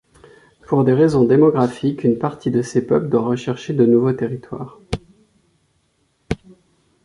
[0.65, 4.79] Pour des raisons démographiques, une partie de ces peuples doit rechercher de nouveaux territoires.